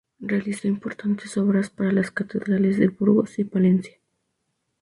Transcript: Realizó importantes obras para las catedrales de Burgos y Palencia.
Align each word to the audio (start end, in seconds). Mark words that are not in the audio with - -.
Realizó 0.19 0.67
importantes 0.67 1.37
obras 1.37 1.69
para 1.69 1.91
las 1.91 2.09
catedrales 2.09 2.79
de 2.79 2.87
Burgos 2.87 3.37
y 3.37 3.43
Palencia. 3.43 3.99